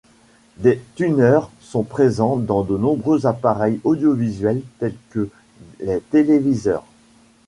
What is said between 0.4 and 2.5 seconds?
Des tuners sont présents